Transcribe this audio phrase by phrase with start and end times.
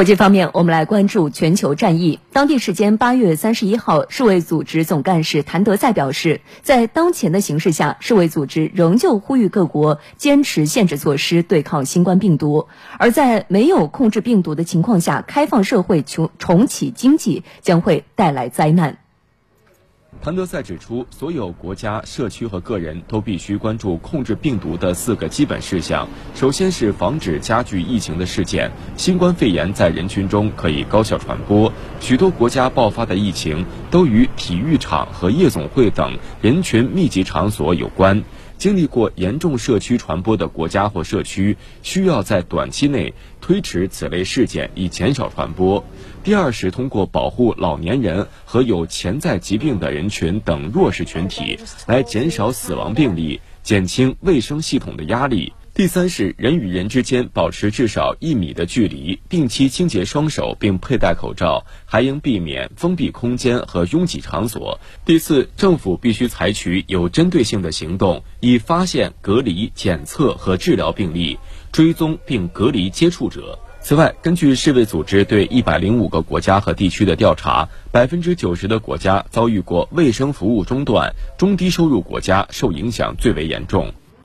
[0.00, 2.20] 国际方面，我们来关注全球战役。
[2.32, 12.68] 当地时间八月三十一号，世卫组织总干事谭德赛表示，在当前的形势下，世卫组织仍旧呼吁各国坚持限制措施对抗新冠病毒。
[12.98, 18.96] 而在没有控制病毒的情况下，开放社会重重启经济将会带来灾难。
[20.22, 26.06] 谭德赛指出，所有国家、社区和个人都必须关注控制病毒的四个基本事项。
[26.34, 28.70] 首先是防止加剧疫情的事件。
[28.98, 38.22] 新冠肺炎在人群中可以高效传播，许多国家爆发的疫情都与体育场和夜总会等人群密集场所有关。
[38.60, 45.82] 经历过严重社区传播的国家或社区，需要在短期内推迟此类事件，以减少传播。
[46.22, 55.54] 第二是通过保护老年人和有潜在疾病的人群等弱势群体，来减少死亡病例，减轻卫生系统的压力。
[55.80, 64.78] 第三是人与人之间保持至少一米的距离，定期清洁双手并佩戴口罩，还应避免封闭空间和拥挤场所。
[65.06, 71.38] 第四，政府必须采取有针对性的行动，以发现、隔离、检测和治疗病例，
[71.72, 73.58] 追踪并隔离接触者。
[73.80, 83.90] 此外，根据世卫组织对一百零五个国家和地区的调查，百分之九十的国家遭遇过卫生服务中断，中低收入国家受影响最为严重。